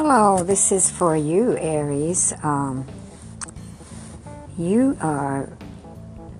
Hello, 0.00 0.44
this 0.44 0.70
is 0.70 0.88
for 0.88 1.16
you, 1.16 1.56
Aries. 1.58 2.32
Um, 2.44 2.86
you 4.56 4.96
are 5.00 5.46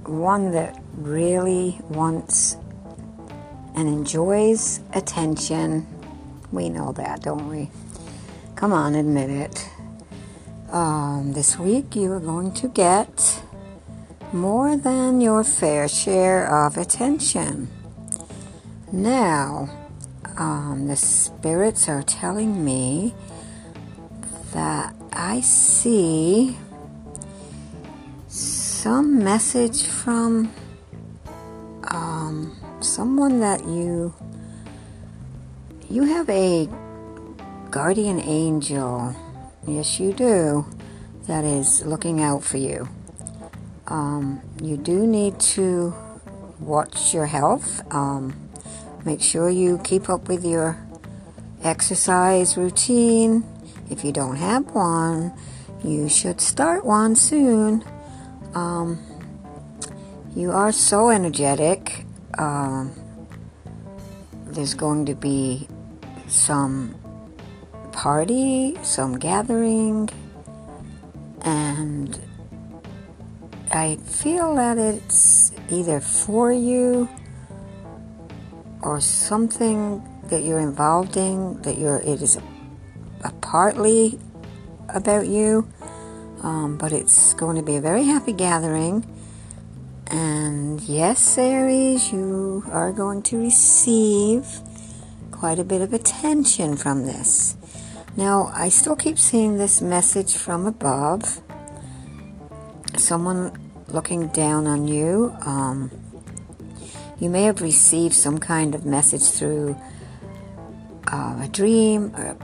one 0.05 0.53
that 0.53 0.81
really 0.93 1.81
wants 1.89 2.57
and 3.75 3.89
enjoys 3.89 4.79
attention. 4.93 5.89
We 6.53 6.69
know 6.69 6.93
that, 6.93 7.23
don't 7.23 7.49
we? 7.49 7.69
Come 8.55 8.73
on, 8.73 8.95
admit 8.95 9.29
it. 9.29 9.69
Um, 10.71 11.33
this 11.33 11.59
week 11.59 11.97
you 11.97 12.13
are 12.13 12.21
going 12.21 12.53
to 12.53 12.69
get 12.69 13.43
more 14.33 14.77
than 14.77 15.21
your 15.21 15.43
fair 15.43 15.89
share 15.89 16.47
of 16.65 16.77
attention. 16.77 17.67
Now, 18.93 19.69
um, 20.37 20.87
the 20.87 20.95
spirits 20.95 21.89
are 21.89 22.05
telling 22.05 22.65
me 22.65 23.15
I 25.29 25.43
see 25.43 26.57
some 28.29 29.23
message 29.23 29.85
from 29.85 30.51
um, 31.91 32.57
someone 32.81 33.41
that 33.41 33.63
you 33.67 34.15
you 35.91 36.05
have 36.05 36.31
a 36.31 36.67
guardian 37.71 38.21
angel. 38.21 39.15
Yes, 39.67 40.01
you 40.01 40.15
do. 40.15 40.65
That 41.27 41.45
is 41.45 41.85
looking 41.85 42.23
out 42.23 42.43
for 42.43 42.57
you. 42.57 42.89
Um, 43.87 44.41
you 44.63 44.79
do 44.79 45.07
need 45.07 45.39
to 45.41 45.93
watch 46.59 47.13
your 47.13 47.27
health. 47.27 47.83
Um, 47.93 48.49
make 49.05 49.21
sure 49.21 49.51
you 49.51 49.77
keep 49.85 50.09
up 50.09 50.27
with 50.27 50.43
your 50.43 50.79
exercise 51.63 52.57
routine 52.57 53.45
if 53.91 54.05
you 54.05 54.13
don't 54.13 54.37
have 54.37 54.71
one, 54.75 55.33
you 55.83 56.09
should 56.09 56.41
start 56.41 56.85
one 56.85 57.17
soon. 57.17 57.85
Um, 58.55 58.99
you 60.35 60.53
are 60.53 60.73
so 60.73 61.11
energetic. 61.11 62.05
Um, 62.39 62.93
there's 64.47 64.75
going 64.75 65.07
to 65.07 65.15
be 65.15 65.69
some 66.27 66.95
party, 67.93 68.77
some 68.83 69.19
gathering, 69.19 70.09
and 71.43 72.21
I 73.71 73.97
feel 73.97 74.55
that 74.55 74.79
it's 74.79 75.53
either 75.71 76.01
for 76.01 76.53
you 76.53 77.09
or 78.83 79.01
something 79.01 80.03
that 80.25 80.43
you're 80.43 80.61
involved 80.61 81.17
in 81.17 81.61
that 81.63 81.79
you're 81.79 81.99
it 82.01 82.23
is 82.23 82.37
a 82.37 82.43
partly 83.49 84.19
about 84.91 85.27
you, 85.27 85.67
um, 86.43 86.77
but 86.77 86.93
it's 86.93 87.33
going 87.33 87.57
to 87.57 87.63
be 87.63 87.77
a 87.77 87.81
very 87.81 88.05
happy 88.05 88.33
gathering. 88.33 89.03
And 90.11 90.79
yes, 90.83 91.39
Aries, 91.39 92.13
you 92.13 92.63
are 92.71 92.93
going 92.93 93.23
to 93.23 93.39
receive 93.39 94.47
quite 95.31 95.59
a 95.59 95.65
bit 95.65 95.81
of 95.81 95.95
attention 95.95 96.77
from 96.77 97.07
this. 97.07 97.57
Now, 98.19 98.53
I 98.55 98.69
still 98.69 98.97
keep 98.97 99.19
seeing 99.19 99.57
this 99.57 99.81
message 99.81 100.37
from 100.37 100.67
above. 100.67 101.41
Someone 102.99 103.59
looking 103.89 104.29
down 104.29 104.67
on 104.67 104.89
you. 104.89 105.35
Um, 105.41 105.91
you 107.19 107.31
may 107.31 107.45
have 107.45 107.63
received 107.63 108.15
some 108.15 108.39
kind 108.41 108.75
of 108.75 108.85
message 108.85 109.23
through 109.23 109.75
uh, 111.11 111.41
a 111.43 111.49
dream 111.49 112.15
or 112.15 112.37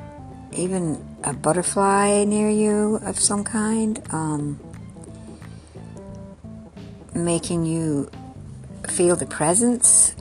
even 0.55 1.05
a 1.25 1.33
butterfly 1.33 2.25
near 2.25 2.49
you 2.49 3.01
of 3.03 3.19
some 3.19 3.45
kind, 3.45 4.03
um, 4.11 4.61
making 7.15 7.67
you 7.67 8.11
feel 8.89 9.17
the 9.17 9.27
presence. 9.27 10.15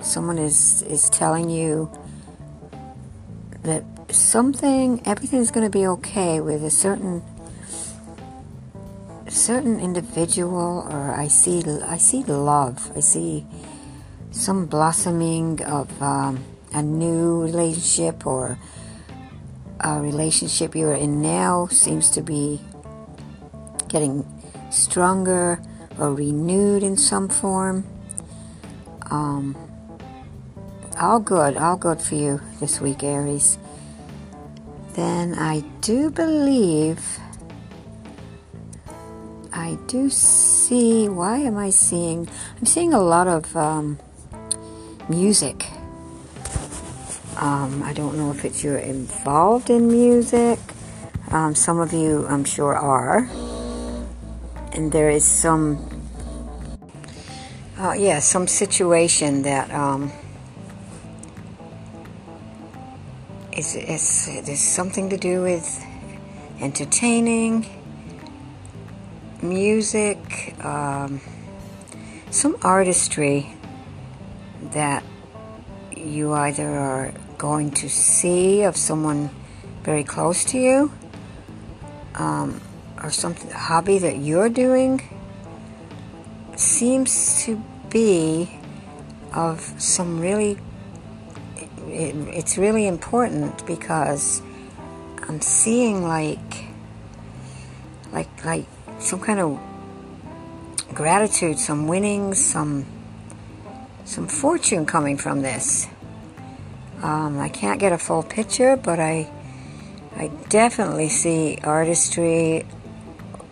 Someone 0.00 0.38
is, 0.38 0.82
is 0.82 1.10
telling 1.10 1.50
you 1.50 1.90
that 3.62 3.84
something, 4.10 5.02
everything's 5.06 5.50
going 5.50 5.66
to 5.66 5.78
be 5.78 5.86
okay 5.86 6.40
with 6.40 6.64
a 6.64 6.70
certain 6.70 7.22
certain 9.28 9.78
individual 9.78 10.88
or 10.90 11.12
I 11.14 11.28
see 11.28 11.62
I 11.82 11.98
see 11.98 12.24
love 12.24 12.90
I 12.96 13.00
see 13.00 13.46
some 14.30 14.64
blossoming 14.66 15.62
of 15.64 16.02
um, 16.02 16.42
a 16.72 16.82
new 16.82 17.42
relationship 17.42 18.26
or 18.26 18.58
uh, 19.84 19.98
relationship 20.00 20.74
you 20.74 20.88
are 20.88 20.94
in 20.94 21.22
now 21.22 21.66
seems 21.68 22.10
to 22.10 22.22
be 22.22 22.60
getting 23.88 24.26
stronger 24.70 25.60
or 25.98 26.14
renewed 26.14 26.82
in 26.82 26.96
some 26.96 27.28
form. 27.28 27.86
Um, 29.10 29.56
all 31.00 31.20
good, 31.20 31.56
all 31.56 31.76
good 31.76 32.00
for 32.00 32.14
you 32.14 32.40
this 32.60 32.80
week, 32.80 33.02
Aries. 33.02 33.58
Then 34.94 35.34
I 35.34 35.60
do 35.80 36.10
believe, 36.10 37.18
I 39.52 39.78
do 39.86 40.10
see, 40.10 41.08
why 41.08 41.38
am 41.38 41.56
I 41.56 41.70
seeing? 41.70 42.28
I'm 42.58 42.66
seeing 42.66 42.92
a 42.92 43.00
lot 43.00 43.28
of 43.28 43.56
um, 43.56 43.98
music 45.08 45.66
um, 47.38 47.84
I 47.84 47.92
don't 47.92 48.16
know 48.16 48.32
if 48.32 48.44
it's 48.44 48.64
you're 48.64 48.78
involved 48.78 49.70
in 49.70 49.86
music. 49.86 50.58
Um, 51.30 51.54
some 51.54 51.78
of 51.78 51.92
you, 51.92 52.26
I'm 52.26 52.44
sure, 52.44 52.74
are. 52.74 53.28
And 54.72 54.90
there 54.90 55.08
is 55.08 55.24
some, 55.24 56.02
uh, 57.78 57.92
yeah, 57.92 58.18
some 58.18 58.48
situation 58.48 59.42
that 59.42 59.70
um, 59.72 60.10
is, 63.52 64.60
something 64.60 65.08
to 65.10 65.16
do 65.16 65.42
with 65.42 65.84
entertaining, 66.60 67.66
music, 69.42 70.56
um, 70.64 71.20
some 72.30 72.56
artistry 72.62 73.54
that 74.72 75.04
you 75.96 76.32
either 76.32 76.68
are 76.68 77.12
going 77.38 77.70
to 77.70 77.88
see 77.88 78.62
of 78.62 78.76
someone 78.76 79.30
very 79.82 80.04
close 80.04 80.44
to 80.44 80.58
you 80.58 80.92
um, 82.16 82.60
or 83.02 83.10
something 83.10 83.50
hobby 83.50 83.98
that 83.98 84.18
you're 84.18 84.48
doing 84.48 85.00
seems 86.56 87.44
to 87.44 87.62
be 87.88 88.50
of 89.32 89.60
some 89.78 90.18
really 90.20 90.58
it, 91.86 92.14
it's 92.28 92.58
really 92.58 92.86
important 92.86 93.64
because 93.66 94.42
I'm 95.28 95.40
seeing 95.40 96.02
like 96.06 96.64
like 98.12 98.44
like 98.44 98.66
some 98.98 99.20
kind 99.20 99.40
of 99.40 99.60
gratitude, 100.94 101.58
some 101.58 101.86
winnings, 101.86 102.44
some 102.44 102.86
some 104.04 104.26
fortune 104.26 104.86
coming 104.86 105.16
from 105.16 105.42
this. 105.42 105.86
Um, 107.02 107.38
I 107.38 107.48
can't 107.48 107.78
get 107.78 107.92
a 107.92 107.98
full 107.98 108.22
picture, 108.22 108.76
but 108.76 108.98
I 108.98 109.30
I 110.16 110.28
definitely 110.48 111.08
see 111.08 111.58
artistry 111.62 112.66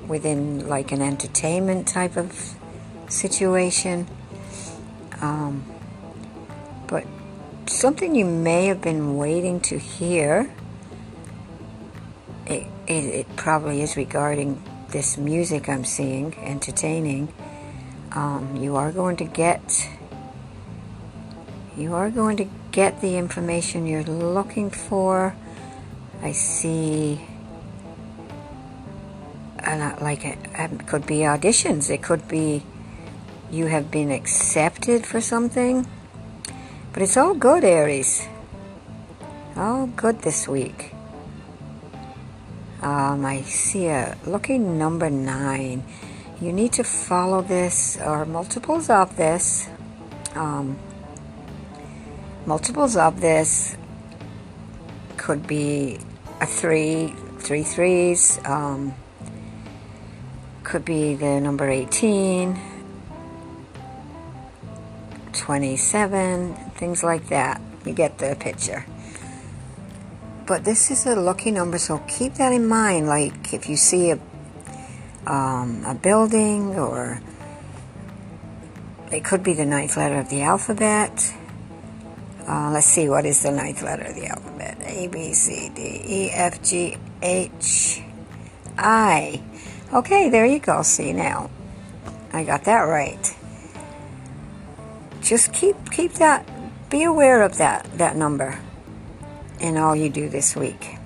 within 0.09 0.69
like 0.69 0.91
an 0.91 1.01
entertainment 1.01 1.87
type 1.87 2.17
of 2.17 2.55
situation. 3.09 4.07
Um, 5.21 5.65
but 6.89 7.05
something 7.67 8.15
you 8.15 8.25
may 8.25 8.67
have 8.67 8.81
been 8.81 9.17
waiting 9.17 9.61
to 9.61 9.79
hear. 9.79 10.51
It, 12.47 12.67
it, 12.87 13.05
it 13.05 13.37
probably 13.37 13.83
is 13.83 13.97
regarding 13.97 14.63
this 14.91 15.19
music 15.19 15.69
I'm 15.69 15.85
seeing, 15.85 16.37
entertaining. 16.39 17.33
Um, 18.13 18.57
you 18.57 18.77
are 18.77 18.93
going 18.93 19.17
to 19.17 19.25
get 19.25 19.89
you 21.77 21.95
are 21.95 22.11
going 22.11 22.39
to 22.39 22.49
get 22.77 23.01
the 23.01 23.17
information 23.17 23.87
you're 23.87 24.05
looking 24.05 24.69
for. 24.69 25.35
I 26.21 26.33
see 26.33 27.19
uh, 29.65 29.97
like 30.03 30.27
it, 30.27 30.39
it 30.55 30.87
could 30.87 31.07
be 31.07 31.21
auditions. 31.25 31.89
It 31.89 32.03
could 32.03 32.29
be 32.29 32.63
you 33.51 33.65
have 33.69 33.91
been 33.91 34.11
accepted 34.11 35.07
for 35.07 35.23
something. 35.23 35.89
But 36.93 37.01
it's 37.01 37.17
all 37.17 37.33
good, 37.33 37.65
Aries. 37.65 38.29
All 39.57 39.87
good 39.87 40.21
this 40.21 40.47
week. 40.47 40.93
Um, 42.83 43.25
I 43.25 43.41
see 43.41 43.87
a 43.87 44.19
lucky 44.27 44.59
number 44.59 45.09
nine. 45.09 45.83
You 46.43 46.53
need 46.53 46.75
to 46.75 46.85
follow 46.85 47.41
this 47.41 47.97
or 47.97 48.27
multiples 48.27 48.91
of 48.91 49.17
this. 49.17 49.67
Um, 50.35 50.79
multiples 52.47 52.97
of 52.97 53.21
this 53.21 53.77
could 55.17 55.47
be 55.47 55.99
a 56.41 56.47
three, 56.47 57.15
three 57.39 57.63
threes. 57.63 58.41
Um, 58.45 58.95
could 60.63 60.85
be 60.85 61.15
the 61.15 61.41
number 61.41 61.69
18, 61.71 62.59
27, 65.33 66.55
things 66.75 67.05
like 67.05 67.29
that. 67.29 67.61
You 67.85 67.93
get 67.93 68.19
the 68.19 68.37
picture. 68.39 68.85
But 70.45 70.65
this 70.65 70.91
is 70.91 71.07
a 71.07 71.15
lucky 71.15 71.51
number, 71.53 71.79
so 71.79 71.99
keep 72.09 72.35
that 72.35 72.53
in 72.53 72.67
mind. 72.67 73.07
Like 73.07 73.53
if 73.53 73.69
you 73.69 73.77
see 73.77 74.11
a 74.11 74.19
um, 75.27 75.85
a 75.85 75.95
building, 75.95 76.77
or 76.77 77.21
it 79.11 79.25
could 79.25 79.43
be 79.43 79.55
the 79.55 79.67
ninth 79.67 79.97
letter 79.97 80.19
of 80.19 80.31
the 80.31 80.43
alphabet. 80.43 81.35
Uh, 82.47 82.71
let's 82.73 82.87
see, 82.87 83.09
what 83.09 83.27
is 83.27 83.43
the 83.43 83.51
ninth 83.51 83.83
letter 83.83 84.05
of 84.05 84.15
the 84.15 84.27
alphabet? 84.27 84.79
A, 84.83 85.09
B, 85.09 85.33
C, 85.33 85.69
D, 85.75 86.03
E, 86.07 86.31
F, 86.31 86.63
G, 86.63 86.97
H, 87.21 88.03
I. 88.79 89.43
Okay, 89.93 90.31
there 90.31 90.47
you 90.47 90.61
go. 90.61 90.83
See 90.83 91.13
now, 91.13 91.51
I 92.33 92.45
got 92.45 92.65
that 92.65 92.83
right. 92.83 93.37
Just 95.23 95.53
keep 95.53 95.91
keep 95.91 96.13
that. 96.15 96.49
Be 96.89 97.03
aware 97.03 97.43
of 97.43 97.59
that 97.59 97.85
that 97.99 98.15
number 98.15 98.61
in 99.59 99.77
all 99.77 99.97
you 99.97 100.09
do 100.09 100.29
this 100.29 100.55
week. 100.55 100.97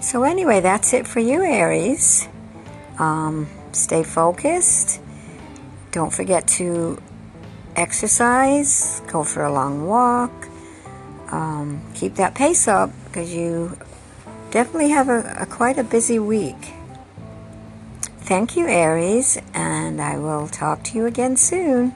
So 0.00 0.22
anyway, 0.22 0.60
that's 0.60 0.92
it 0.92 1.08
for 1.08 1.18
you, 1.18 1.42
Aries. 1.42 2.28
Um, 2.98 3.48
stay 3.72 4.04
focused. 4.04 5.00
Don't 5.90 6.12
forget 6.12 6.46
to 6.48 7.02
exercise. 7.76 9.02
Go 9.06 9.24
for 9.24 9.44
a 9.44 9.52
long 9.52 9.86
walk. 9.86 10.32
Um, 11.30 11.82
keep 11.94 12.14
that 12.16 12.34
pace 12.34 12.66
up 12.68 12.90
because 13.04 13.34
you 13.34 13.76
definitely 14.50 14.90
have 14.90 15.08
a, 15.08 15.36
a 15.40 15.46
quite 15.46 15.78
a 15.78 15.84
busy 15.84 16.18
week. 16.18 16.72
Thank 18.20 18.56
you, 18.56 18.66
Aries, 18.66 19.38
and 19.54 20.00
I 20.00 20.18
will 20.18 20.48
talk 20.48 20.82
to 20.84 20.98
you 20.98 21.06
again 21.06 21.36
soon. 21.36 21.94